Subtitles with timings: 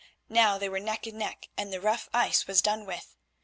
[0.29, 3.15] Now they were neck and neck, and the rough ice was done with.